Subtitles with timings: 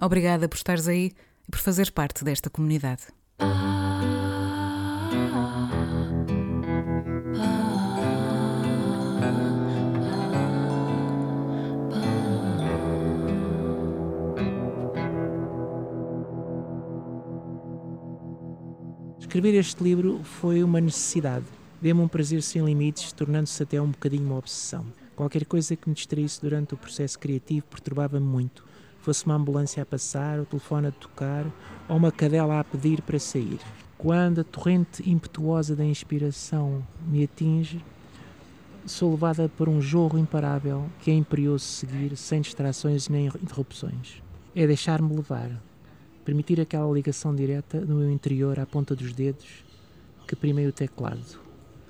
[0.00, 1.12] Obrigada por estares aí
[1.46, 3.04] e por fazeres parte desta comunidade.
[19.18, 21.44] Escrever este livro foi uma necessidade.
[21.80, 24.86] Deu-me um prazer sem limites, tornando-se até um bocadinho uma obsessão.
[25.16, 28.64] Qualquer coisa que me distraísse durante o processo criativo perturbava-me muito
[29.04, 31.44] fosse uma ambulância a passar, o telefone a tocar
[31.88, 33.58] ou uma cadela a pedir para sair.
[33.98, 37.84] Quando a torrente impetuosa da inspiração me atinge,
[38.86, 44.22] sou levada por um jorro imparável que é imperioso seguir sem distrações nem interrupções.
[44.54, 45.50] É deixar-me levar,
[46.24, 49.64] permitir aquela ligação direta no meu interior à ponta dos dedos
[50.26, 51.38] que primei o teclado.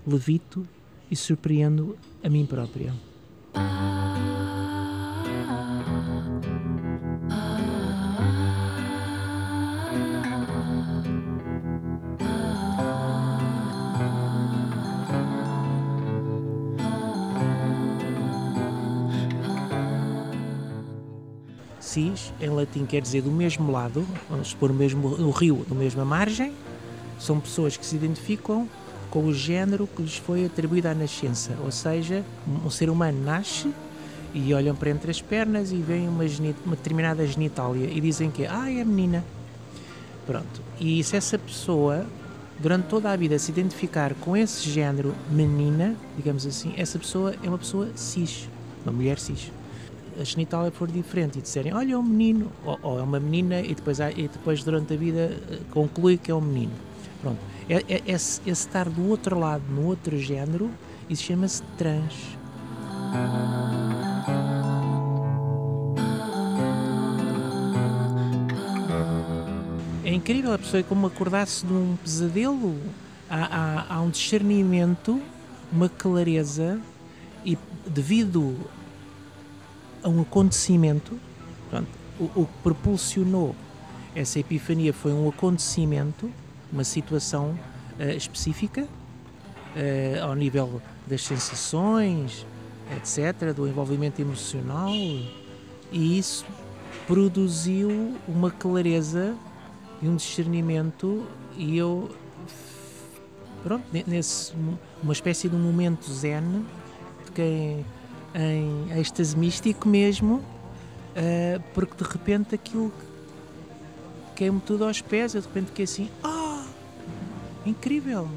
[0.06, 0.66] Levito
[1.10, 2.92] e surpreendo a mim própria.
[21.94, 25.74] Cis, em latim quer dizer do mesmo lado, vamos supor o mesmo o rio, da
[25.74, 26.52] mesma margem,
[27.18, 28.68] são pessoas que se identificam
[29.10, 32.24] com o género que lhes foi atribuído à nascença, ou seja,
[32.64, 33.72] um ser humano nasce
[34.34, 36.24] e olham para entre as pernas e veem uma,
[36.66, 39.24] uma determinada genitália e dizem que ah, é menina.
[40.26, 40.62] Pronto.
[40.80, 42.04] E se essa pessoa,
[42.58, 47.48] durante toda a vida, se identificar com esse género menina, digamos assim, essa pessoa é
[47.48, 48.48] uma pessoa cis,
[48.84, 49.52] uma mulher cis
[50.20, 53.60] a genitália for diferente e disserem, olha, é um menino, ou, ou é uma menina,
[53.60, 56.72] e depois, e depois durante a vida eh, conclui que é um menino.
[57.20, 57.38] Pronto.
[57.68, 60.70] É, é, esse, esse estar do outro lado, no outro género,
[61.08, 62.36] isso chama-se trans.
[70.04, 72.78] É incrível, a pessoa é como acordasse de um pesadelo.
[73.28, 75.20] Há, há, há um discernimento,
[75.72, 76.78] uma clareza,
[77.44, 78.54] e devido
[80.04, 81.18] a um acontecimento.
[82.20, 83.56] O, o, que propulsionou
[84.14, 86.30] essa epifania foi um acontecimento,
[86.70, 87.58] uma situação
[87.98, 92.46] uh, específica, uh, ao nível das sensações,
[92.96, 96.46] etc., do envolvimento emocional, e isso
[97.08, 99.34] produziu uma clareza
[100.00, 101.26] e um discernimento,
[101.56, 102.14] e eu,
[103.64, 104.52] pronto, nesse,
[105.02, 106.64] uma espécie de momento zen
[107.24, 107.84] de quem
[108.34, 112.92] em êxtase místico mesmo, uh, porque de repente aquilo
[114.34, 118.28] caiu-me tudo aos pés, eu de repente fiquei assim, ah, oh, incrível,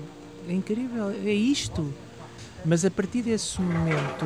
[0.48, 1.92] é incrível, é isto.
[2.64, 4.26] Mas a partir desse momento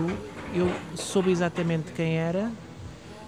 [0.53, 2.51] eu soube exatamente quem era,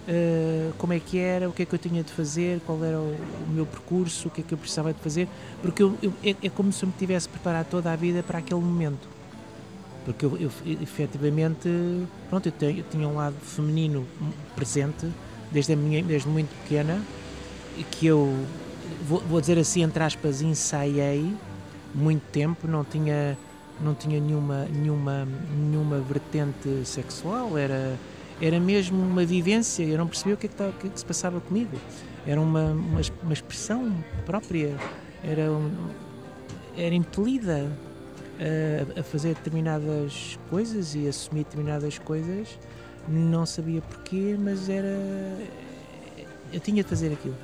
[0.06, 2.98] uh, como é que era, o que é que eu tinha de fazer, qual era
[2.98, 3.16] o,
[3.48, 5.26] o meu percurso, o que é que eu precisava de fazer,
[5.62, 8.40] porque eu, eu, é, é como se eu me tivesse preparado toda a vida para
[8.40, 9.13] aquele momento
[10.04, 10.50] porque eu, eu
[10.82, 11.68] efetivamente
[12.28, 14.06] pronto, eu, tenho, eu, tinha um lado feminino
[14.54, 15.08] presente
[15.50, 17.00] desde, a minha, desde muito pequena
[17.90, 18.32] que eu
[19.06, 21.32] vou, vou dizer assim entre aspas ensaiei
[21.94, 23.36] muito tempo não tinha
[23.80, 27.98] não tinha nenhuma nenhuma nenhuma vertente sexual era
[28.40, 30.90] era mesmo uma vivência eu não percebia o que é que, estava, o que, é
[30.90, 31.76] que se passava comigo.
[32.26, 33.92] Era uma, uma, uma expressão
[34.26, 34.74] própria
[35.22, 35.48] era
[36.76, 37.70] era impelida
[38.38, 42.58] a, a fazer determinadas coisas e assumir determinadas coisas,
[43.08, 44.96] não sabia porquê, mas era.
[46.52, 47.36] Eu tinha de fazer aquilo.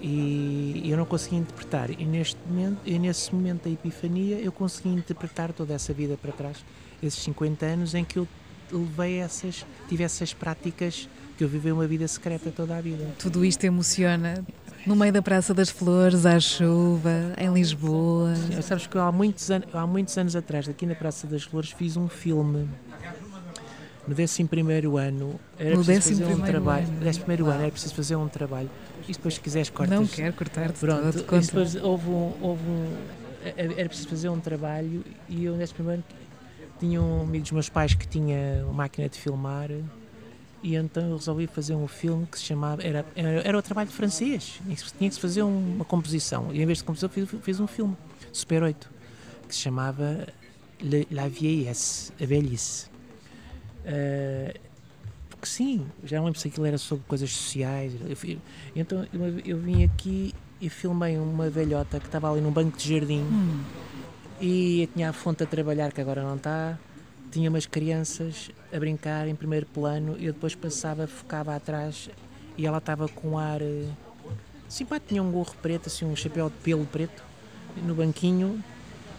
[0.00, 1.90] E eu não conseguia interpretar.
[1.90, 6.30] E, neste momento, e nesse momento da epifania, eu consegui interpretar toda essa vida para
[6.30, 6.64] trás,
[7.02, 8.28] esses 50 anos em que eu
[8.70, 11.08] levei essas, tive essas práticas
[11.38, 13.14] que eu vivi uma vida secreta toda a vida.
[13.18, 14.44] Tudo isto emociona
[14.86, 18.36] No meio da Praça das Flores, à chuva, em Lisboa.
[18.36, 21.70] Sim, sabes que há muitos, anos, há muitos anos atrás, aqui na Praça das Flores,
[21.70, 22.68] fiz um filme.
[24.06, 24.46] No 11
[25.00, 26.86] ano era no preciso fazer um trabalho.
[26.86, 28.70] No 11 ano era preciso fazer um trabalho.
[29.08, 29.98] E depois, se quiseres, cortas.
[29.98, 31.40] Não quero cortar Pronto, todo.
[31.40, 32.92] Depois houve um, houve um.
[33.56, 36.04] Era preciso fazer um trabalho e eu, nesse primeiro ano,
[36.78, 39.70] tinha um amigo dos meus pais que tinha uma máquina de filmar
[40.64, 42.82] e então eu resolvi fazer um filme que se chamava.
[42.82, 44.62] Era, era, era o trabalho de francês,
[44.96, 46.48] tinha que se fazer uma composição.
[46.54, 47.94] E em vez de composição, fiz, fiz um filme,
[48.32, 48.90] Super 8,
[49.46, 50.26] que se chamava
[50.80, 52.86] Le, La Vieillesse, A Velhice.
[53.84, 54.58] Uh,
[55.28, 57.92] porque sim, já não lembro se aquilo era sobre coisas sociais.
[58.00, 58.38] Eu,
[58.74, 62.88] então eu, eu, vim aqui e filmei uma velhota que estava ali num banco de
[62.88, 63.62] jardim hum.
[64.40, 66.78] e tinha a fonte a trabalhar, que agora não está
[67.34, 72.08] tinha umas crianças a brincar em primeiro plano e eu depois passava, focava atrás
[72.56, 73.60] e ela estava com ar.
[74.68, 77.24] Assim, pá, tinha um gorro preto, assim, um chapéu de pelo preto
[77.84, 78.62] no banquinho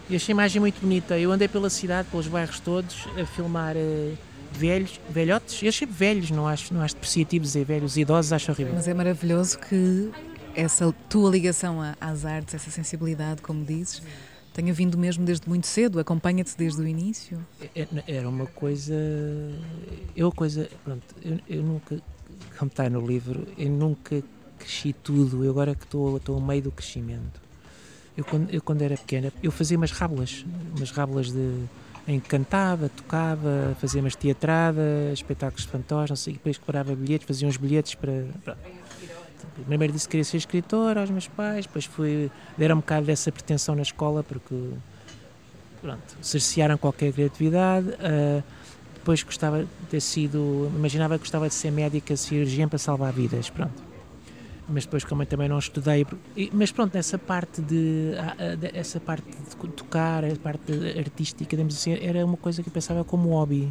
[0.08, 1.18] e achei a imagem muito bonita.
[1.18, 4.18] Eu andei pela cidade, pelos bairros todos, a filmar uh,
[4.50, 5.62] velhos, velhotes.
[5.62, 8.72] Eu achei velhos, não acho, não acho depreciativo dizer velhos, idosos acho horrível.
[8.74, 10.10] Mas é maravilhoso que
[10.54, 14.00] essa tua ligação às artes, essa sensibilidade, como dizes,
[14.56, 17.38] tenha vindo mesmo desde muito cedo, acompanha-te desde o início?
[17.74, 18.94] É, é, era uma coisa.
[20.16, 20.68] Eu, coisa.
[20.82, 22.00] Pronto, eu, eu nunca.
[22.58, 24.22] Como está no livro, eu nunca
[24.58, 27.38] cresci tudo, eu agora que estou, estou no meio do crescimento.
[28.16, 31.64] Eu quando, eu, quando era pequena, eu fazia umas rábulas, umas rábulas de
[32.08, 37.26] em que cantava, tocava, fazia umas teatradas, espetáculos de fantoches, não sei, depois comprava bilhetes,
[37.26, 38.24] fazia uns bilhetes para
[39.66, 43.30] primeiro disse que queria ser escritor aos meus pais, depois fui, deram um bocado dessa
[43.32, 44.54] pretensão na escola porque
[45.80, 47.88] pronto, cercearam qualquer criatividade.
[47.88, 48.42] Uh,
[48.94, 53.48] depois gostava de ter sido, imaginava que gostava de ser médica cirurgiã para salvar vidas,
[53.48, 53.80] pronto.
[54.68, 56.04] Mas depois como eu também não estudei,
[56.52, 58.14] mas pronto, nessa parte de,
[58.74, 63.28] essa parte de tocar, a parte artística, assim, era uma coisa que eu pensava como
[63.28, 63.70] hobby.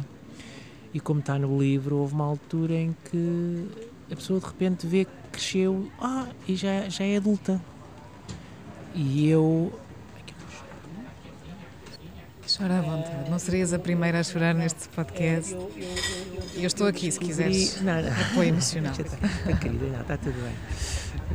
[0.94, 3.68] E como está no livro, houve uma altura em que
[4.10, 7.60] a pessoa de repente vê que cresceu ah, e já, já é adulta.
[8.94, 9.72] E eu.
[12.56, 15.52] Chora à vontade, não serias a primeira a chorar neste podcast.
[15.52, 18.12] Eu, eu, eu, eu estou aqui se quiseres não, não.
[18.30, 18.92] apoio emocional.
[18.92, 20.54] Está, querida, não, está tudo bem.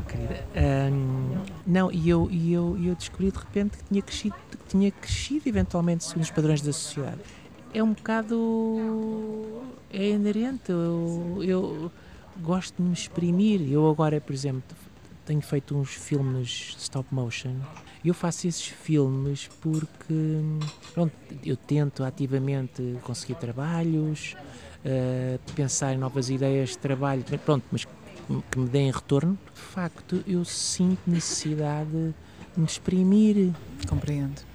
[0.07, 0.45] Querida.
[0.89, 1.37] Um,
[1.67, 5.49] não, e eu, e eu, eu descobri de repente que tinha crescido, que tinha crescido
[5.49, 7.19] eventualmente segundo os padrões da sociedade.
[7.73, 9.63] É um bocado.
[9.91, 10.71] é inerente.
[10.71, 11.91] eu, eu
[12.41, 13.61] gosto de me exprimir.
[13.71, 14.75] Eu agora, por exemplo,
[15.25, 17.55] tenho feito uns filmes stop motion.
[18.03, 20.41] Eu faço esses filmes porque
[20.93, 21.13] pronto,
[21.45, 24.35] eu tento ativamente conseguir trabalhos,
[24.83, 29.37] uh, pensar em novas ideias de trabalho, pronto, mas que me deem retorno.
[29.53, 32.13] De facto, eu sinto necessidade
[32.53, 33.53] de me exprimir.
[33.87, 34.50] Compreendo.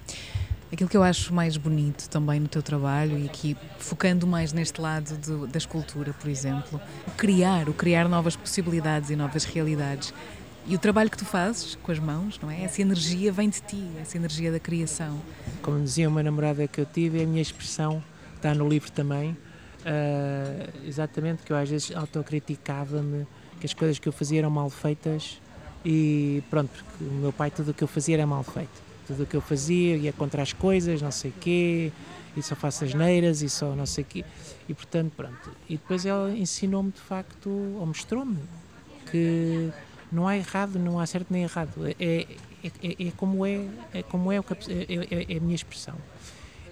[0.73, 4.81] Aquilo que eu acho mais bonito também no teu trabalho, e aqui focando mais neste
[4.81, 10.13] lado do, da escultura, por exemplo, o criar, o criar novas possibilidades e novas realidades.
[10.67, 12.65] E o trabalho que tu fazes com as mãos, não é?
[12.65, 15.21] Essa energia vem de ti, essa energia da criação.
[15.63, 18.03] Como dizia uma namorada que eu tive, é a minha expressão,
[18.35, 23.25] está no livro também, uh, exatamente, que eu às vezes autocriticava-me,
[23.61, 25.41] que as coisas que eu fazia eram mal feitas
[25.85, 29.23] e pronto, porque o meu pai tudo o que eu fazia era mal feito tudo
[29.23, 31.93] o que eu fazia, ia contra as coisas, não sei o quê,
[32.37, 34.25] e só faço as neiras e só não sei o quê.
[34.69, 35.51] E portanto, pronto.
[35.69, 38.39] E depois ela ensinou-me de facto, ou mostrou-me,
[39.11, 39.71] que
[40.11, 41.87] não há errado, não há certo nem errado.
[41.87, 42.27] É, é,
[42.83, 45.95] é, é como é, é como é, é, é, é a minha expressão.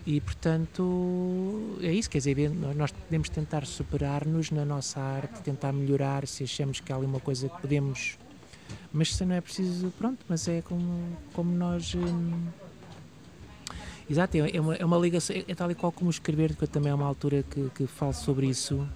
[0.06, 6.26] E portanto é isso, quer dizer, nós podemos tentar superar-nos na nossa arte, tentar melhorar
[6.26, 8.18] se achamos que há ali uma coisa que podemos
[8.92, 11.94] mas se não é preciso, pronto, mas é como, como nós.
[11.94, 12.46] Hum,
[14.08, 16.92] exato, é uma, é uma ligação, é tal e qual como escrever, que eu também
[16.92, 18.86] é uma altura que, que falo sobre isso,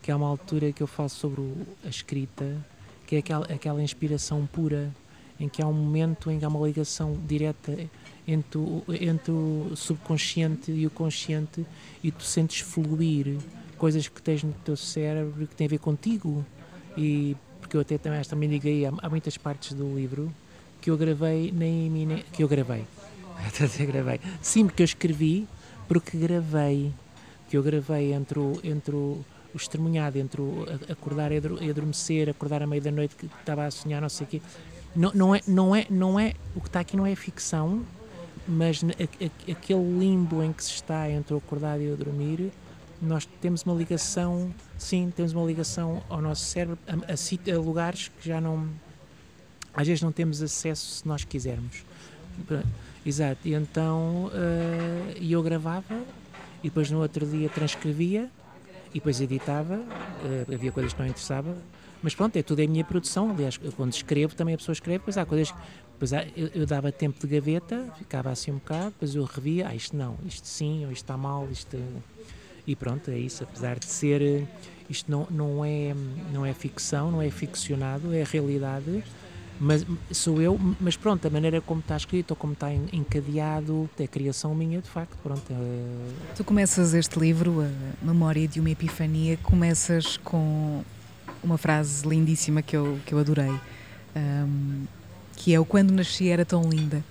[0.00, 2.64] que é uma altura que eu falo sobre o, a escrita,
[3.06, 4.90] que é aquela, aquela inspiração pura,
[5.38, 7.76] em que há um momento em que há uma ligação direta
[8.26, 11.66] entre o, entre o subconsciente e o consciente
[12.02, 13.38] e tu sentes fluir
[13.76, 16.44] coisas que tens no teu cérebro que têm a ver contigo
[16.96, 17.36] e
[17.72, 20.30] porque eu até também, também liguei há, há muitas partes do livro
[20.82, 22.84] que eu gravei nem mim, que eu gravei.
[23.48, 24.20] Até gravei.
[24.42, 25.48] Sim, porque eu escrevi
[25.88, 26.92] porque gravei.
[27.48, 29.24] Que eu gravei entre o, entre o,
[29.54, 31.38] o estremunhado, entre o acordar e
[31.70, 34.42] adormecer, acordar à meia da noite que estava a sonhar, não sei o quê.
[34.94, 37.82] Não, não, é, não, é, não é, o que está aqui não é ficção,
[38.46, 38.82] mas
[39.50, 42.52] aquele limbo em que se está entre o acordar e o dormir
[43.02, 48.08] nós temos uma ligação, sim, temos uma ligação ao nosso cérebro, a, a, a lugares
[48.08, 48.68] que já não
[49.74, 51.84] às vezes não temos acesso se nós quisermos.
[53.04, 56.02] Exato, e então uh, eu gravava
[56.62, 58.30] e depois no outro dia transcrevia
[58.90, 61.56] e depois editava, uh, havia coisas que não interessavam,
[62.02, 63.30] mas pronto, é tudo é a minha produção.
[63.30, 65.54] Aliás, quando escrevo também a pessoa escreve, depois há coisas.
[65.92, 69.68] Depois há, eu, eu, dava tempo de gaveta, ficava assim um bocado, depois eu revia,
[69.68, 71.78] ah, isto não, isto sim, ou isto está mal, isto.
[72.66, 73.44] E pronto, é isso.
[73.44, 74.46] Apesar de ser.
[74.90, 75.94] Isto não, não, é,
[76.32, 79.02] não é ficção, não é ficcionado, é realidade.
[79.58, 84.06] Mas sou eu, mas pronto, a maneira como está escrito ou como está encadeado é
[84.08, 85.16] criação minha, de facto.
[85.22, 86.34] Pronto, é...
[86.34, 90.82] Tu começas este livro, A Memória de uma Epifania, começas com
[91.42, 93.52] uma frase lindíssima que eu, que eu adorei,
[94.16, 94.84] um,
[95.36, 97.02] que é o quando nasci era tão linda,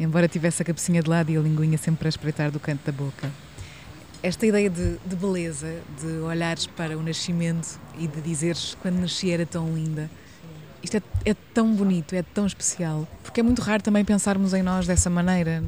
[0.00, 2.92] embora tivesse a cabecinha de lado e a linguinha sempre a espreitar do canto da
[2.92, 3.30] boca.
[4.24, 9.30] Esta ideia de, de beleza, de olhares para o nascimento e de dizeres quando nasci
[9.30, 10.10] era tão linda,
[10.82, 14.62] isto é, é, tão bonito, é tão especial, porque é muito raro também pensarmos em
[14.62, 15.62] nós dessa maneira.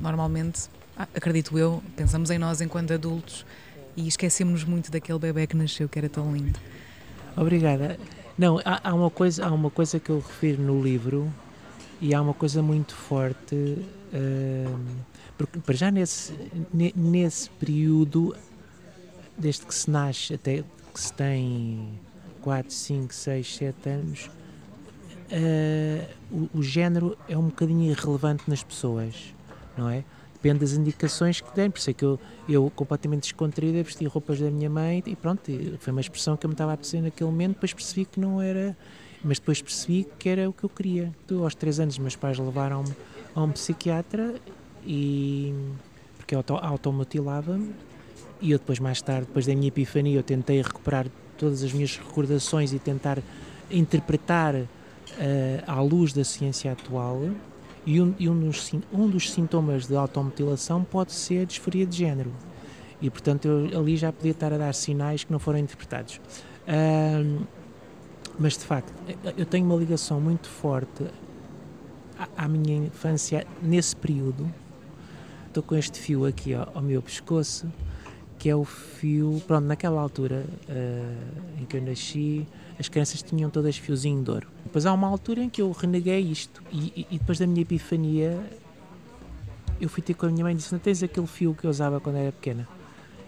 [0.00, 3.46] Normalmente, ah, acredito eu, pensamos em nós enquanto adultos
[3.96, 6.58] e esquecemos muito daquele bebê que nasceu que era tão lindo.
[7.36, 7.96] Obrigada.
[8.36, 11.32] Não, há, há, uma coisa, há uma coisa que eu refiro no livro
[12.00, 14.78] e há uma coisa muito forte, uh,
[15.46, 16.34] porque para já nesse,
[16.94, 18.36] nesse período,
[19.38, 21.98] desde que se nasce até que se tem
[22.42, 24.30] 4, 5, 6, 7 anos,
[25.30, 29.14] uh, o, o género é um bocadinho irrelevante nas pessoas,
[29.78, 30.04] não é?
[30.34, 31.70] depende das indicações que deem.
[31.70, 35.50] Por isso é que eu, eu completamente descontraída, vesti roupas da minha mãe e pronto,
[35.78, 37.54] foi uma expressão que eu me estava a perceber naquele momento.
[37.54, 38.76] Depois percebi que não era,
[39.22, 41.14] mas depois percebi que era o que eu queria.
[41.42, 42.94] Aos três anos, meus pais levaram-me
[43.34, 44.34] a um psiquiatra
[44.84, 45.54] e
[46.16, 47.74] porque auto, automutilava-me.
[48.40, 51.06] E eu depois, mais tarde, depois da minha epifania, eu tentei recuperar
[51.36, 53.18] todas as minhas recordações e tentar
[53.70, 54.66] interpretar uh,
[55.66, 57.30] à luz da ciência atual
[57.86, 62.32] e um, e um, dos, um dos sintomas de automutilação pode ser disforia de género.
[63.00, 66.20] E, portanto, eu ali já podia estar a dar sinais que não foram interpretados.
[66.66, 67.46] Uh,
[68.38, 68.92] mas, de facto,
[69.36, 71.04] eu tenho uma ligação muito forte
[72.18, 74.50] à, à minha infância nesse período.
[75.50, 77.66] Estou com este fio aqui ao, ao meu pescoço,
[78.38, 79.42] que é o fio.
[79.48, 82.46] Pronto, naquela altura uh, em que eu nasci,
[82.78, 84.46] as crianças tinham todas fiozinho de ouro.
[84.62, 88.38] Depois há uma altura em que eu reneguei isto e, e, depois da minha epifania
[89.80, 91.70] eu fui ter com a minha mãe e disse: Não tens aquele fio que eu
[91.70, 92.68] usava quando era pequena?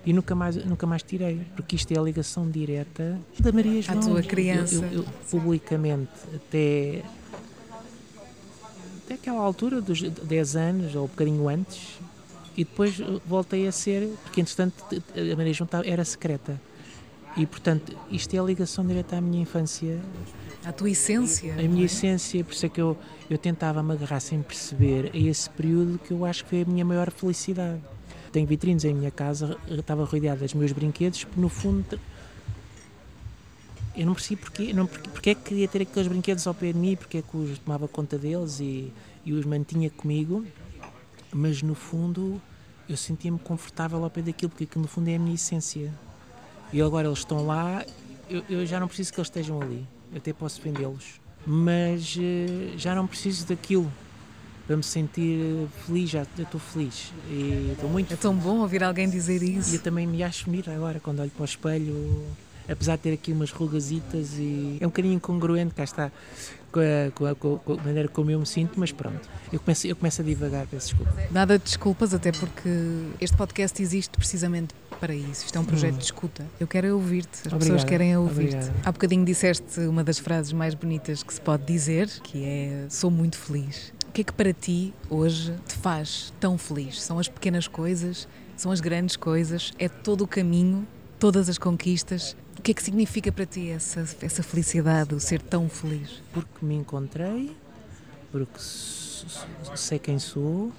[0.07, 3.99] E nunca mais, nunca mais tirei, porque isto é a ligação direta da Maria João.
[3.99, 4.77] A tua criança.
[4.77, 7.03] Eu, eu, eu, publicamente, até,
[9.05, 11.99] até aquela altura dos 10 anos ou um bocadinho antes,
[12.57, 16.61] e depois voltei a ser, porque entretanto a Maria João era secreta.
[17.37, 20.01] E, portanto, isto é a ligação direta à minha infância.
[20.65, 21.55] À tua essência.
[21.55, 21.87] A minha é?
[21.87, 22.97] essência, por isso é que eu,
[23.31, 26.65] eu tentava me agarrar sem perceber a esse período que eu acho que foi a
[26.65, 27.81] minha maior felicidade.
[28.31, 31.99] Tenho vitrines em minha casa, estava rodeada dos meus brinquedos, porque no fundo
[33.95, 36.73] eu não percebi porque, não, porque, porque é que queria ter aqueles brinquedos ao pé
[36.73, 38.93] de mim, porque é que os tomava conta deles e,
[39.25, 40.45] e os mantinha comigo,
[41.33, 42.41] mas no fundo
[42.89, 45.93] eu sentia-me confortável ao pé daquilo, porque aquilo no fundo é a minha essência.
[46.73, 47.85] E agora eles estão lá,
[48.29, 52.79] eu, eu já não preciso que eles estejam ali, eu até posso vendê-los, mas uh,
[52.79, 53.91] já não preciso daquilo
[54.67, 59.11] para me sentir feliz, já estou feliz e estou muito É tão bom ouvir alguém
[59.11, 59.73] dizer isso.
[59.73, 62.27] E eu também me acho bonita agora quando olho para o espelho,
[62.69, 66.11] apesar de ter aqui umas rugasitas e é um bocadinho incongruente, cá está,
[66.71, 69.87] com a, com, a, com a, maneira como eu me sinto, mas pronto, eu começo,
[69.87, 71.13] eu começo a divagar, peço desculpa.
[71.31, 72.71] Nada de desculpas, até porque
[73.21, 75.45] este podcast existe precisamente para isso.
[75.45, 75.99] Isto é um projeto hum.
[75.99, 76.47] de escuta.
[76.61, 77.59] Eu quero ouvir-te, as Obrigada.
[77.59, 78.71] pessoas querem ouvir-te.
[78.85, 83.11] Há bocadinho disseste uma das frases mais bonitas que se pode dizer, que é sou
[83.11, 83.93] muito feliz.
[84.09, 87.03] O que é que para ti hoje te faz tão feliz?
[87.03, 88.29] São as pequenas coisas?
[88.57, 89.73] São as grandes coisas?
[89.79, 90.87] É todo o caminho?
[91.19, 92.37] Todas as conquistas?
[92.63, 96.23] O que é que significa para ti essa, essa felicidade, o ser tão feliz?
[96.33, 97.57] Porque me encontrei,
[98.31, 100.71] porque sei quem sou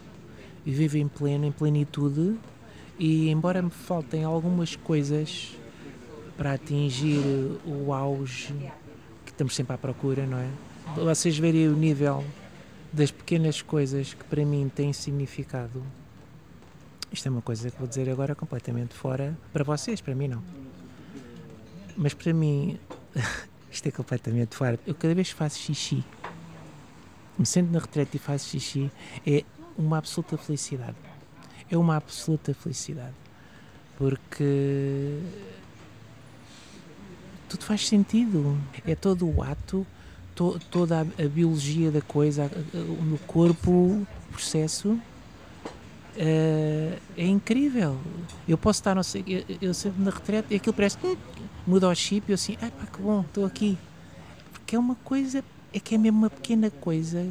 [0.66, 2.40] e vivo em pleno, em plenitude
[2.98, 5.58] e embora me faltem algumas coisas
[6.38, 7.20] para atingir
[7.66, 8.54] o auge
[9.26, 10.48] que estamos sempre à procura, não é?
[10.96, 12.24] Vocês verem o nível
[12.94, 15.84] das pequenas coisas que para mim têm significado.
[17.12, 20.73] Isto é uma coisa que vou dizer agora completamente fora para vocês, para mim não.
[21.96, 22.80] Mas para mim,
[23.72, 24.80] isto é completamente fora.
[24.86, 26.04] Eu cada vez que faço xixi,
[27.38, 28.92] me sento na retrete e faço xixi,
[29.26, 29.44] é
[29.78, 30.98] uma absoluta felicidade
[31.70, 33.14] é uma absoluta felicidade.
[33.98, 35.20] Porque
[37.50, 38.58] tudo faz sentido.
[38.86, 39.86] É todo o ato
[40.36, 45.00] to, toda a, a, biologia da coisa, o meu corpo, o processo,
[46.16, 47.98] Uh, é incrível.
[48.48, 51.16] Eu posso estar, não sei, eu, eu sempre na retreta e aquilo parece hum,
[51.66, 53.78] muda o chip e eu assim, ai pá, que bom, estou aqui.
[54.52, 55.44] Porque é uma coisa,
[55.74, 57.28] é que é mesmo uma pequena coisa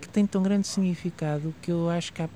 [0.00, 2.28] que tem tão grande significado que eu acho que há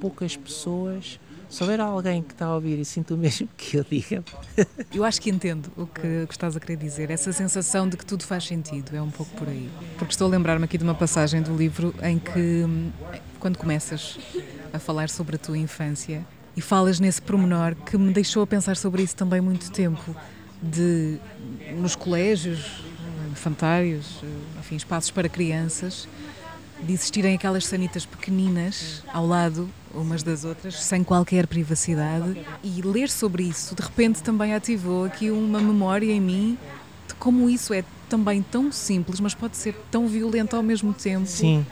[0.00, 1.18] poucas pessoas.
[1.48, 4.24] Se houver alguém que está a ouvir e sinto o mesmo que eu diga.
[4.92, 7.10] eu acho que entendo o que, que estás a querer dizer.
[7.10, 9.70] Essa sensação de que tudo faz sentido, é um pouco por aí.
[9.96, 12.66] Porque estou a lembrar-me aqui de uma passagem do livro em que,
[13.38, 14.18] quando começas
[14.74, 16.26] a falar sobre a tua infância
[16.56, 20.14] e falas nesse promenor que me deixou a pensar sobre isso também muito tempo,
[20.60, 21.18] de
[21.76, 22.82] nos colégios,
[23.30, 24.22] infantários,
[24.58, 26.08] enfim, espaços para crianças,
[26.82, 33.08] de existirem aquelas sanitas pequeninas ao lado umas das outras, sem qualquer privacidade, e ler
[33.08, 36.58] sobre isso de repente também ativou aqui uma memória em mim
[37.06, 41.26] de como isso é também tão simples, mas pode ser tão violento ao mesmo tempo.
[41.26, 41.64] Sim.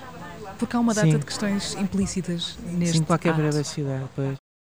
[0.63, 1.19] Porque há uma data Sim.
[1.19, 3.41] de questões implícitas neste Sim, qualquer ato.
[3.41, 4.09] privacidade.
[4.15, 4.37] Pois.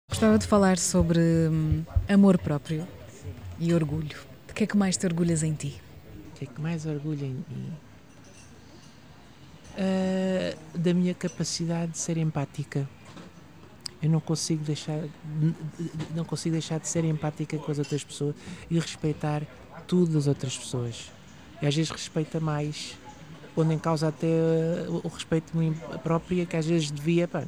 [0.08, 2.88] Gostava de falar sobre hum, amor próprio
[3.58, 4.16] e orgulho.
[4.46, 5.78] De que é que mais te orgulhas em ti?
[6.28, 7.72] O que é que mais orgulha em mim?
[9.76, 12.88] Uh, da minha capacidade de ser empática.
[14.02, 15.04] Eu não consigo deixar,
[16.14, 18.34] não consigo deixar de ser empática com as outras pessoas
[18.70, 19.42] e respeitar
[19.86, 21.12] tudo das outras pessoas.
[21.60, 22.96] E às vezes respeita mais,
[23.54, 24.26] pondo em causa até
[24.88, 27.28] o respeito de mim própria, que às vezes devia.
[27.28, 27.44] Pá,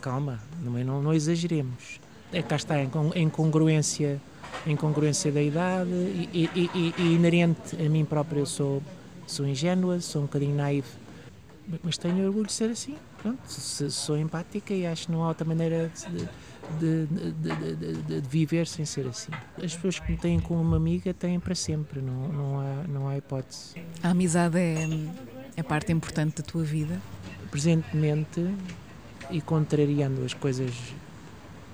[0.00, 2.00] calma, não, não, não exageremos.
[2.32, 2.76] É cá está,
[3.14, 4.20] em congruência
[4.66, 8.40] incongruência da idade e, e, e, e, inerente a mim próprio.
[8.40, 8.82] Eu sou,
[9.26, 10.88] sou ingênua, sou um bocadinho naive,
[11.82, 12.96] mas tenho orgulho de ser assim.
[13.22, 16.28] Pronto, sou empática e acho que não há outra maneira de,
[16.78, 19.32] de, de, de, viver sem ser assim.
[19.56, 23.08] As pessoas que me têm como uma amiga têm para sempre, não, não, há, não
[23.08, 23.74] há hipótese.
[24.02, 24.86] A amizade é,
[25.56, 27.00] é parte importante da tua vida?
[27.50, 28.46] Presentemente,
[29.30, 30.72] e contrariando as coisas,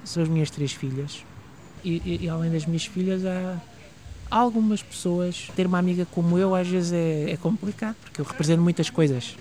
[0.04, 1.24] são as minhas três filhas
[1.86, 3.58] e, e, além das minhas filhas, há
[4.28, 5.48] algumas pessoas.
[5.54, 9.36] Ter uma amiga como eu às vezes é, é complicado, porque eu represento muitas coisas.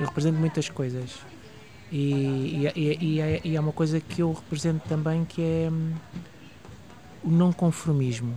[0.00, 1.10] Eu represento muitas coisas.
[1.94, 5.92] E, e, e, é, e, é uma coisa que eu represento também que é hum,
[7.22, 8.34] o não conformismo.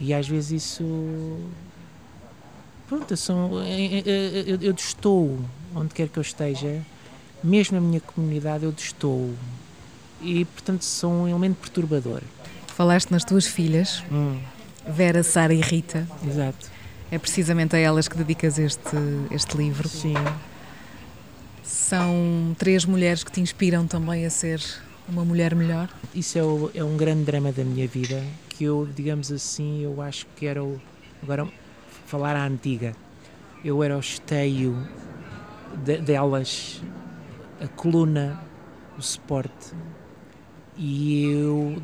[0.00, 1.38] E às vezes isso.
[2.88, 5.38] Pronto, são, eu, eu estou
[5.76, 6.80] onde quer que eu esteja,
[7.44, 9.30] mesmo na minha comunidade, eu estou.
[10.22, 12.22] E portanto são um elemento perturbador.
[12.68, 14.40] Falaste nas tuas filhas, hum.
[14.88, 16.08] Vera, Sara e Rita.
[16.26, 16.70] Exato.
[17.10, 18.96] É precisamente a elas que dedicas este,
[19.30, 19.86] este livro.
[19.86, 20.14] Sim.
[21.62, 24.62] São três mulheres que te inspiram também a ser
[25.08, 25.88] uma mulher melhor?
[26.14, 30.00] Isso é, o, é um grande drama da minha vida, que eu, digamos assim, eu
[30.00, 30.80] acho que era o.
[31.22, 31.46] Agora,
[32.06, 32.94] falar à antiga.
[33.64, 34.76] Eu era o esteio
[35.84, 36.82] de, delas,
[37.60, 38.42] a coluna,
[38.98, 39.74] o suporte.
[40.76, 41.76] E eu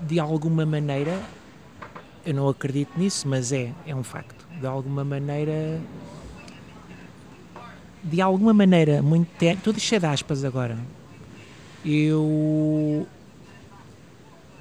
[0.00, 1.18] de alguma maneira,
[2.24, 4.46] eu não acredito nisso, mas é, é um facto.
[4.60, 5.80] De alguma maneira,
[8.04, 10.78] de alguma maneira, muito estou cheio de aspas agora.
[11.84, 13.06] Eu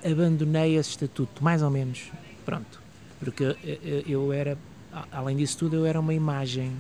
[0.04, 2.10] abandonei esse estatuto, mais ou menos.
[2.46, 2.82] Pronto.
[3.20, 3.56] Porque
[4.08, 4.58] eu era,
[5.12, 6.72] além disso tudo, eu era uma imagem.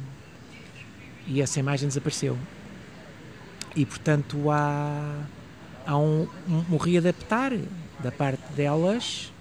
[1.27, 2.37] E essa imagem desapareceu.
[3.75, 5.25] E portanto há,
[5.85, 7.51] há um, um, um readaptar
[7.99, 9.31] da parte delas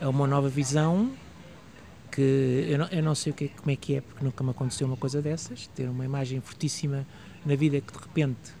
[0.00, 1.10] a uma nova visão
[2.16, 4.86] que eu não, eu não sei que, como é que é, porque nunca me aconteceu
[4.86, 7.06] uma coisa dessas, ter uma imagem fortíssima
[7.44, 8.52] na vida que de repente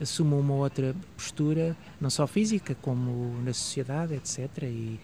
[0.00, 4.64] assuma uma outra postura, não só física, como na sociedade, etc.
[4.64, 4.98] E,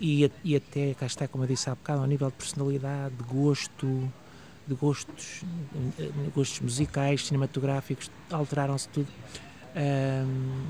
[0.00, 3.24] e, e até, cá está, como eu disse há bocado, ao nível de personalidade, de
[3.24, 4.12] gosto,
[4.66, 5.42] de gostos,
[5.98, 9.08] de gostos musicais, cinematográficos, alteraram-se tudo.
[9.76, 10.64] Um,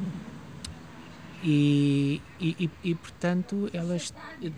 [1.45, 4.13] e, e, e, portanto, elas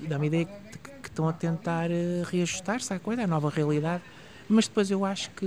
[0.08, 4.02] dão-me a ideia que, estão a tentar eh, reajustar-se à coisa, à nova realidade.
[4.48, 5.44] Mas depois eu acho que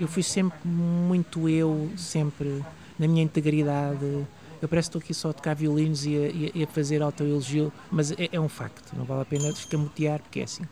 [0.00, 2.64] eu fui sempre muito eu, sempre
[2.98, 4.26] na minha integridade.
[4.60, 7.72] Eu parece que estou aqui só a tocar violinos e a, e a fazer autoelogio,
[7.90, 10.64] mas é, é, um facto, não vale a pena escamotear, porque é assim.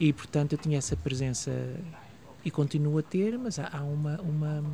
[0.00, 1.52] E portanto eu tinha essa presença
[2.44, 4.64] e continuo a ter, mas há, há uma, uma.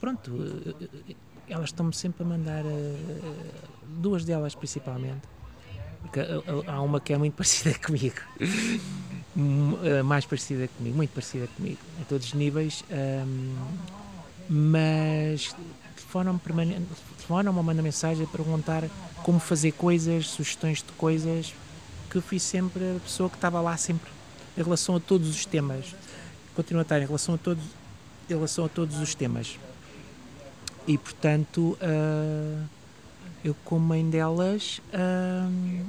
[0.00, 0.32] Pronto
[1.48, 3.46] elas estão-me sempre a mandar, uh,
[3.86, 5.22] duas delas principalmente,
[6.66, 8.20] há uma que é muito parecida comigo,
[10.04, 13.54] mais parecida comigo, muito parecida comigo, a todos os níveis, um,
[14.48, 15.54] mas
[15.96, 16.40] telefonam-me
[17.16, 18.84] telefonam ou mandam mensagem a perguntar
[19.22, 21.54] como fazer coisas, sugestões de coisas,
[22.10, 24.10] que eu fui sempre a pessoa que estava lá sempre
[24.56, 25.94] em relação a todos os temas.
[26.54, 27.64] Continua a estar em relação a todos,
[28.28, 29.58] em relação a todos os temas.
[30.86, 32.68] E portanto, uh,
[33.44, 35.84] eu como mãe delas, uh,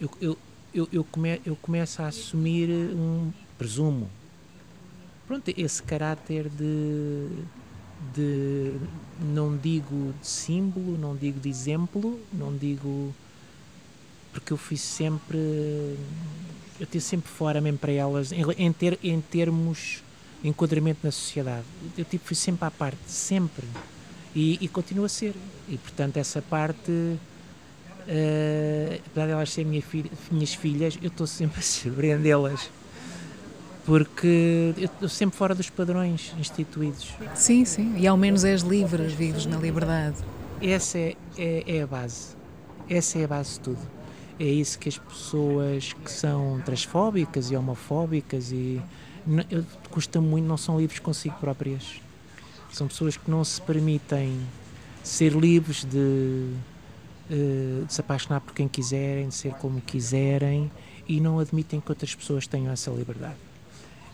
[0.00, 0.38] eu, eu,
[0.72, 4.08] eu, eu, come, eu começo a assumir um presumo.
[5.26, 7.28] Pronto, esse caráter de,
[8.14, 8.72] de
[9.20, 13.14] não digo de símbolo, não digo de exemplo, não digo
[14.32, 15.38] porque eu fui sempre
[16.78, 20.02] eu tive sempre fora mesmo para elas em, em, ter, em termos
[20.44, 21.64] enquadramento na sociedade
[21.96, 23.66] eu tipo, fui sempre à parte, sempre
[24.34, 25.34] e, e continuo a ser
[25.68, 27.18] e portanto essa parte uh,
[29.06, 32.70] apesar de elas serem minha filha, minhas filhas eu estou sempre a surpreendê-las
[33.88, 37.08] porque eu estou sempre fora dos padrões instituídos.
[37.34, 40.18] Sim, sim, e ao menos és livre, vives na liberdade.
[40.60, 42.36] Essa é, é, é a base.
[42.86, 43.80] Essa é a base de tudo.
[44.38, 48.78] É isso que as pessoas que são transfóbicas e homofóbicas e
[49.90, 52.00] custa muito, não são livres consigo próprias.
[52.72, 54.38] São pessoas que não se permitem
[55.02, 56.52] ser livres de,
[57.30, 60.70] eh, de se apaixonar por quem quiserem, de ser como quiserem
[61.08, 63.36] e não admitem que outras pessoas tenham essa liberdade.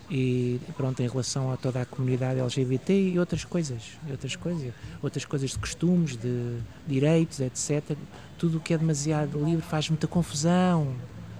[0.09, 5.25] E pronto em relação a toda a comunidade LGBT e outras coisas outras coisas outras
[5.25, 7.97] coisas de costumes de direitos etc
[8.37, 10.93] tudo o que é demasiado livre faz muita confusão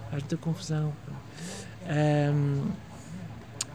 [0.10, 0.94] faz muita confusão.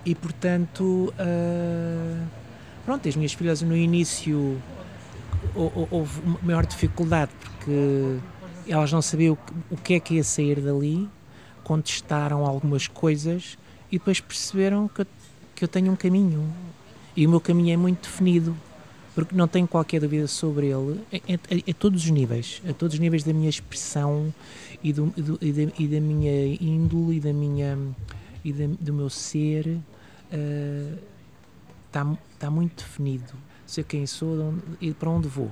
[0.04, 2.26] E portanto uh,
[2.84, 4.60] pronto as minhas filhas no início
[5.54, 8.18] houve maior dificuldade porque
[8.68, 9.36] elas não sabiam
[9.70, 11.08] o que é que ia sair dali
[11.70, 13.56] contestaram algumas coisas
[13.92, 15.06] e depois perceberam que eu,
[15.54, 16.52] que eu tenho um caminho.
[17.16, 18.56] E o meu caminho é muito definido
[19.14, 21.00] porque não tenho qualquer dúvida sobre ele.
[21.12, 24.34] A, a, a todos os níveis, a todos os níveis da minha expressão
[24.82, 27.78] e, do, do, e, da, e da, minha índole e da minha
[28.44, 29.78] e da, do meu ser
[31.90, 33.32] está tá muito definido
[33.66, 35.50] sei quem sou onde, e para onde vou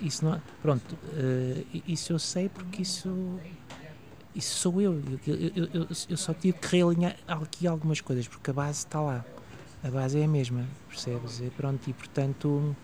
[0.00, 3.38] isso não pronto uh, isso eu sei porque isso
[4.36, 5.02] isso sou eu.
[5.26, 5.86] Eu, eu, eu.
[6.10, 9.24] eu, só tive que realinhar aqui algumas coisas, porque a base está lá.
[9.82, 11.40] A base é a mesma, percebes?
[11.40, 12.76] E pronto, e portanto.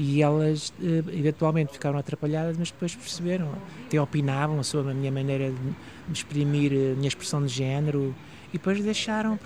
[0.00, 3.52] E elas eh, eventualmente ficaram atrapalhadas, mas depois perceberam,
[3.84, 8.14] até opinavam sobre a minha maneira de exprimir a minha expressão de género
[8.50, 9.40] e depois deixaram,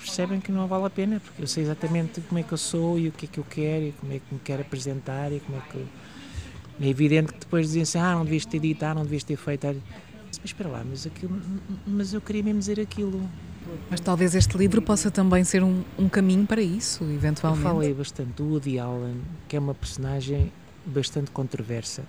[0.00, 2.98] percebem que não vale a pena, porque eu sei exatamente como é que eu sou
[2.98, 5.40] e o que é que eu quero e como é que me quero apresentar e
[5.40, 5.86] como é que.
[6.82, 9.36] É evidente que depois dizem assim, ah, não devias ter dito, ah, não devias ter
[9.36, 9.66] feito
[10.38, 11.40] mas espera lá, mas, aquilo,
[11.86, 13.28] mas eu queria mesmo dizer aquilo.
[13.90, 17.66] Mas talvez este livro possa também ser um, um caminho para isso, eventualmente.
[17.66, 20.52] Eu falei bastante do Woody Allen, que é uma personagem
[20.86, 22.02] bastante controversa.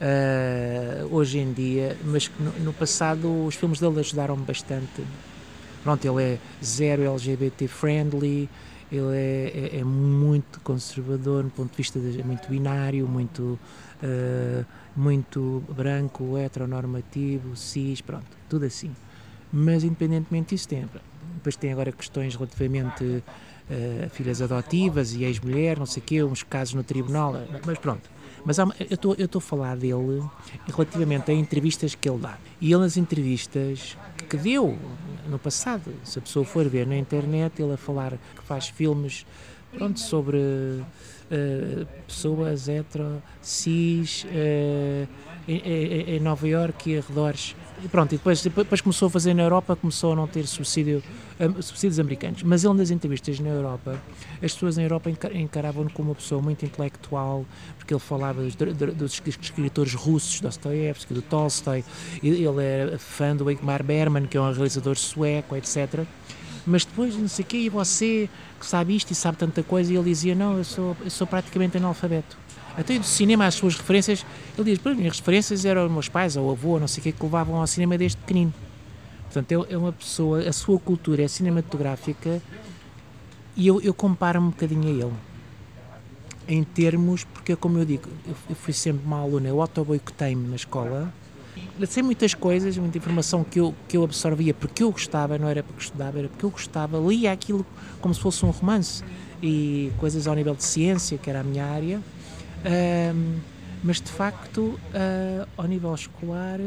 [0.00, 5.02] Uh, hoje em dia, mas que no, no passado os filmes dele ajudaram-me bastante.
[5.88, 8.46] Pronto, ele é zero LGBT friendly,
[8.92, 13.58] ele é, é, é, muito conservador no ponto de vista de, muito binário, muito
[14.02, 18.94] uh, muito branco, heteronormativo, cis, pronto, tudo assim.
[19.50, 20.86] Mas independentemente disso, tem,
[21.36, 26.42] depois tem agora questões relativamente uh, filhas adotivas e ex-mulher, não sei o quê, uns
[26.42, 27.32] casos no tribunal,
[27.64, 28.10] mas pronto.
[28.48, 30.24] Mas eu estou a falar dele
[30.66, 32.38] relativamente a entrevistas que ele dá.
[32.58, 33.94] E ele nas entrevistas
[34.26, 34.78] que deu
[35.28, 39.26] no passado, se a pessoa for ver na internet, ele a falar que faz filmes
[39.70, 45.06] pronto, sobre uh, pessoas hetero, cis, uh,
[45.46, 47.54] em, em, Nova Iorque e arredores.
[47.84, 51.02] E pronto, e depois, depois começou a fazer na Europa, começou a não ter subsídio,
[51.60, 52.42] subsídios americanos.
[52.42, 54.00] Mas ele nas entrevistas na Europa,
[54.34, 57.44] as pessoas na Europa encaravam-no como uma pessoa muito intelectual,
[57.76, 61.84] porque ele falava dos, dos escritores russos, Dostoevsky, do Tolstói,
[62.22, 66.04] ele era fã do Ingmar Bergman, que é um realizador sueco, etc
[66.68, 68.28] mas depois não sei o quê, e você
[68.60, 71.26] que sabe isto e sabe tanta coisa, e ele dizia, não, eu sou, eu sou
[71.26, 72.36] praticamente analfabeto.
[72.76, 74.24] Até do cinema, as suas referências,
[74.56, 77.22] ele diz, as minhas referências eram meus pais, ou avô, não sei o quê, que
[77.22, 78.52] levavam ao cinema desde pequenino.
[79.32, 82.40] Portanto, é uma pessoa, a sua cultura é cinematográfica
[83.54, 85.14] e eu, eu comparo um bocadinho a ele.
[86.48, 88.08] Em termos, porque como eu digo,
[88.48, 91.12] eu fui sempre uma aluna, eu auto-boicotei-me na escola,
[91.86, 95.62] sei muitas coisas, muita informação que eu, que eu absorvia porque eu gostava, não era
[95.62, 97.66] porque estudava, era porque eu gostava, lia aquilo
[98.00, 99.04] como se fosse um romance
[99.42, 102.00] e coisas ao nível de ciência, que era a minha área,
[103.14, 103.36] um,
[103.82, 106.58] mas de facto, uh, ao nível escolar,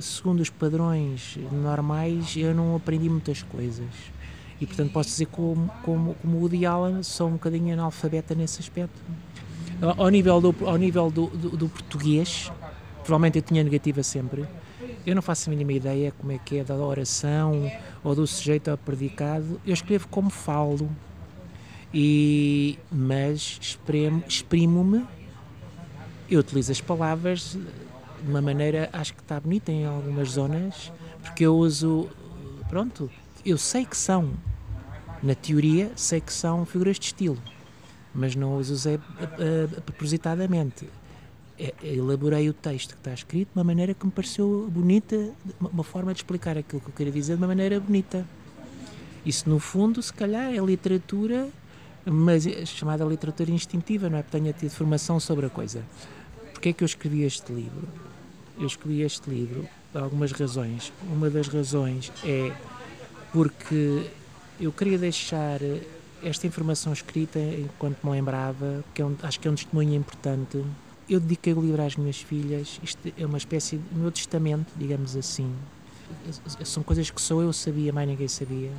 [0.00, 3.86] segundo os padrões normais, eu não aprendi muitas coisas.
[4.60, 8.60] E portanto posso dizer como, como, como o Woody Allen sou um bocadinho analfabeta nesse
[8.60, 9.00] aspecto.
[9.80, 12.50] Ao nível do, ao nível do, do, do português,
[13.04, 14.44] provavelmente eu tinha negativa sempre.
[15.06, 17.70] eu não faço a mínima ideia como é que é da oração
[18.02, 19.60] ou do sujeito ao predicado.
[19.64, 20.90] Eu escrevo como falo,
[21.92, 23.60] e, mas
[24.26, 25.06] exprimo-me.
[26.30, 27.56] Eu utilizo as palavras
[28.22, 32.08] de uma maneira, acho que está bonita em algumas zonas, porque eu uso,
[32.68, 33.10] pronto,
[33.44, 34.32] eu sei que são,
[35.22, 37.38] na teoria, sei que são figuras de estilo,
[38.14, 40.88] mas não os usei uh, uh, propositadamente.
[41.58, 45.82] É, elaborei o texto que está escrito de uma maneira que me pareceu bonita, uma
[45.82, 48.24] forma de explicar aquilo que eu queria dizer de uma maneira bonita.
[49.26, 51.48] Isso, no fundo, se calhar é literatura,
[52.04, 54.22] mas é chamada literatura instintiva, não é?
[54.22, 55.82] Porque tenha tido formação sobre a coisa.
[56.52, 57.88] Porquê é que eu escrevi este livro?
[58.58, 60.92] Eu escrevi este livro por algumas razões.
[61.10, 62.52] Uma das razões é
[63.32, 64.10] porque
[64.60, 65.60] eu queria deixar
[66.22, 70.64] esta informação escrita enquanto me lembrava, que é um, acho que é um testemunho importante
[71.08, 75.16] eu dediquei o livro às minhas filhas, isto é uma espécie de meu testamento, digamos
[75.16, 75.50] assim.
[76.64, 78.70] São coisas que só eu sabia, mais ninguém sabia.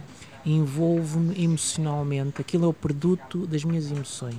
[0.45, 4.37] Envolvo-me emocionalmente, aquilo é o produto das minhas emoções.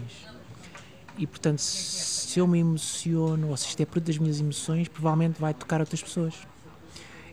[1.20, 5.38] E portanto, se eu me emociono, ou se isto é produto das minhas emoções, provavelmente
[5.38, 6.34] vai tocar outras pessoas.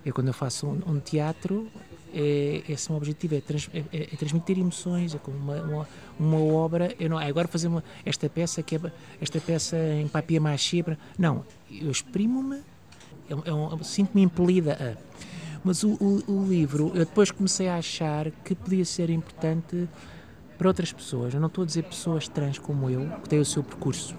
[0.06, 1.72] Eu, quando eu faço um, um teatro,
[2.14, 5.90] é, esse é um objetivo, é, trans, é, é, transmitir emoções, é como uma, uma,
[6.20, 8.80] uma, obra, eu não, agora fazer uma, esta peça que é
[9.22, 10.84] esta peça em papia machê,
[11.18, 12.60] não, eu exprimo-me,
[13.30, 15.18] é, um, sinto-me impelida a.
[15.64, 19.88] Mas o, o, o, livro, eu depois comecei a achar que podia ser importante
[20.58, 21.34] para outras pessoas.
[21.34, 24.16] Eu não estou a dizer pessoas trans como eu, que têm o seu percurso.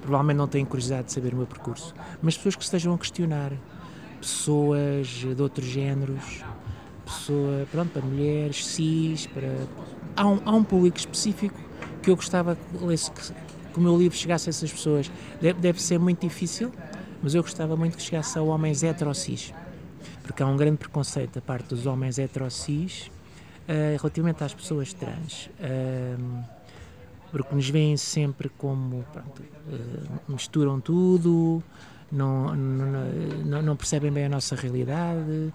[0.00, 3.52] Provavelmente não têm curiosidade de saber o meu percurso, mas pessoas que estejam a questionar,
[4.20, 6.42] pessoas de outros géneros,
[7.04, 9.56] pessoa, pronto, para mulheres, cis, para...
[10.16, 11.58] Há um, há um público específico
[12.02, 13.22] que eu gostava que,
[13.72, 15.10] que o meu livro chegasse a essas pessoas.
[15.40, 16.72] Deve, deve ser muito difícil,
[17.22, 19.54] mas eu gostava muito que chegasse a homens heterocis,
[20.22, 23.10] porque há um grande preconceito da parte dos homens heterocis
[23.68, 25.50] uh, relativamente às pessoas trans.
[25.58, 26.44] Uh,
[27.32, 31.62] porque nos veem sempre como pronto, uh, misturam tudo,
[32.10, 35.52] não, não, não, percebem bem a nossa realidade,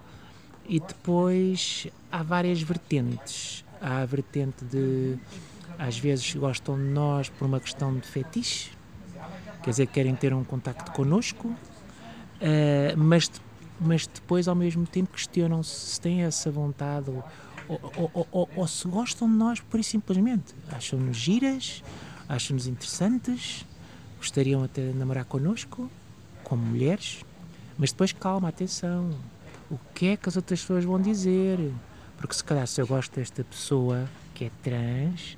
[0.68, 3.64] e depois há várias vertentes.
[3.80, 5.16] Há a vertente de,
[5.78, 8.72] às vezes, gostam de nós por uma questão de fetiche,
[9.62, 13.30] quer dizer, querem ter um contacto connosco, uh, mas,
[13.80, 17.22] mas depois, ao mesmo tempo, questionam -se, se têm essa vontade ou,
[17.68, 20.54] ou, ou, ou, ou se gostam de nós por isso simplesmente.
[20.70, 21.82] Acham-nos giras,
[22.28, 23.64] acham-nos interessantes,
[24.16, 25.90] gostariam até de namorar connosco,
[26.42, 27.24] como mulheres,
[27.78, 29.10] mas depois calma, atenção
[29.70, 31.72] o que é que as outras pessoas vão dizer.
[32.16, 35.36] Porque se calhar se eu gosto desta pessoa que é trans,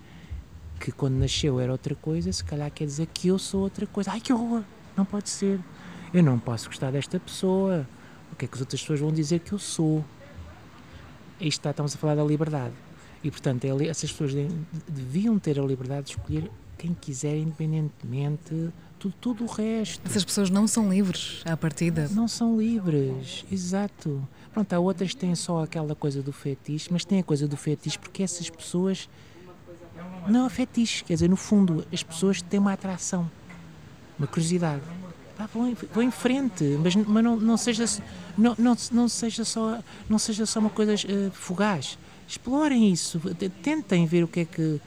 [0.78, 4.10] que quando nasceu era outra coisa, se calhar quer dizer que eu sou outra coisa.
[4.12, 4.62] Ai que horror!
[4.96, 5.60] Não pode ser.
[6.12, 7.86] Eu não posso gostar desta pessoa.
[8.32, 10.04] O que é que as outras pessoas vão dizer que eu sou?
[11.40, 12.74] Isto está, estamos a falar da liberdade.
[13.22, 14.33] E portanto, é essas pessoas
[14.88, 20.03] deviam ter a liberdade de escolher quem quiser, independentemente tudo, tudo o resto.
[20.05, 22.09] Essas pessoas não são livres à partida?
[22.12, 24.26] Não são livres, exato.
[24.53, 27.57] Pronto, há outras que têm só aquela coisa do fetiche, mas tem a coisa do
[27.57, 29.09] fetiche porque essas pessoas.
[30.29, 33.31] Não é fetiche, quer dizer, no fundo, as pessoas têm uma atração,
[34.18, 34.83] uma curiosidade.
[35.38, 37.87] Ah, vão, vão em frente, mas, mas não, não, seja,
[38.40, 41.98] não, não, não, seja só, não seja só uma coisa uh, fugaz.
[42.26, 43.20] Explorem isso,
[43.62, 44.81] tentem ver o que é que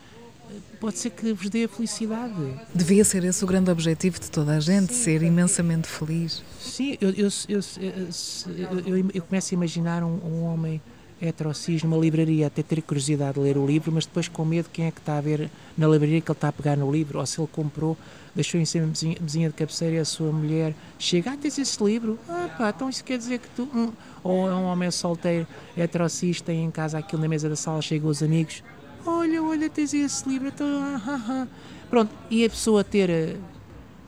[0.79, 2.33] pode ser que vos dê a felicidade.
[2.75, 6.43] Devia ser esse o grande objetivo de toda a gente, Sim, ser imensamente feliz.
[6.59, 10.81] Sim, eu, eu, eu, eu, começo a imaginar um, um homem
[11.21, 14.85] heterocis numa livraria, até ter curiosidade de ler o livro, mas depois com medo quem
[14.85, 17.25] é que está a ver na livraria que ele está a pegar no livro, ou
[17.25, 17.97] se ele comprou,
[18.35, 21.83] deixou em cima a vizinha de cabeceira e a sua mulher chega, ah, tens esse
[21.83, 22.19] livro?
[22.27, 23.67] Ah pá, então isso quer dizer que tu...
[23.73, 23.91] Hum.
[24.23, 25.45] Ou é um homem solteiro,
[25.77, 28.63] heterocis, tem em casa aquilo na mesa da sala, chegam os amigos,
[29.05, 31.47] olha, olha, tens esse livro, então, ah, ah, ah.
[31.89, 33.35] pronto, e a pessoa ter, a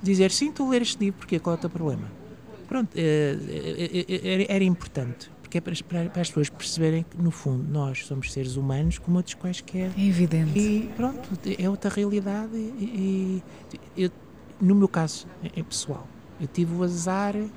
[0.01, 2.09] dizer, sim, a ler este livro, porque qual é o teu problema?
[2.67, 5.29] Pronto, eh, eh, eh, era importante,
[5.61, 9.17] porque é para, para, as pessoas perceberem que, no fundo, nós somos seres humanos como
[9.17, 9.91] outros quaisquer.
[9.97, 10.57] É evidente.
[10.57, 13.43] E pronto, é outra realidade, e,
[13.97, 14.11] e eu,
[14.59, 16.07] no meu caso, é, é pessoal,
[16.39, 17.49] eu tive o azar de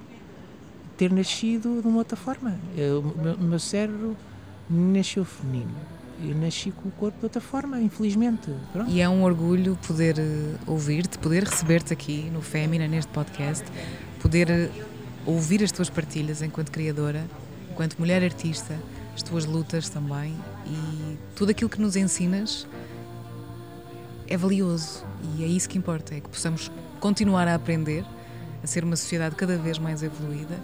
[0.96, 2.58] ter nascido de uma outra forma.
[2.76, 4.16] O, meu, meu cérebro
[4.68, 5.74] nasceu feminino
[6.20, 8.50] eu nasci com o corpo de outra forma, infelizmente.
[8.72, 8.90] Pronto.
[8.90, 13.64] E é um orgulho poder eh, ouvir-te, poder receber-te aqui no Fémina, neste podcast,
[14.20, 14.70] poder eh,
[15.24, 17.24] ouvir as tuas partilhas enquanto criadora,
[17.78, 18.76] enquanto mulher artista,
[19.14, 20.34] as tuas lutas também
[20.66, 22.66] e tudo aquilo que nos ensinas
[24.26, 25.04] é valioso
[25.36, 28.04] e é isso que importa, é que possamos continuar a aprender,
[28.64, 30.56] a ser uma sociedade cada vez mais evoluída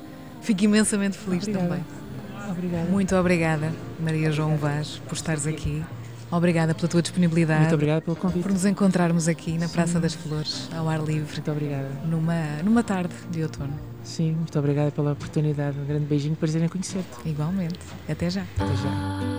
[0.43, 1.69] Fico imensamente feliz Obrigada.
[1.69, 2.51] também.
[2.51, 2.91] Obrigada.
[2.91, 5.83] Muito obrigada, Maria João Vaz, por estares aqui.
[6.31, 7.61] Obrigada pela tua disponibilidade.
[7.61, 8.43] Muito obrigada pelo convite.
[8.43, 10.01] Por nos encontrarmos aqui na Praça Sim.
[10.01, 11.89] das Flores, ao ar livre, Muito obrigada.
[12.05, 13.94] numa, numa tarde de outono.
[14.05, 15.79] Sim, muito obrigada pela oportunidade.
[15.79, 17.29] Um grande beijinho, prazer em conhecer-te.
[17.29, 17.81] Igualmente.
[18.09, 18.43] Até já.
[18.57, 19.35] Até já.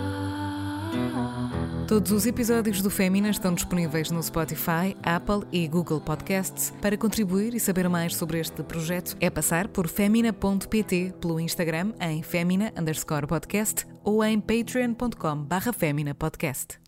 [1.86, 6.74] Todos os episódios do Fémina estão disponíveis no Spotify, Apple e Google Podcasts.
[6.82, 12.24] Para contribuir e saber mais sobre este projeto, é passar por femina.pt pelo Instagram em
[12.24, 15.72] femina underscore podcast ou em patreon.com barra
[16.18, 16.85] podcast.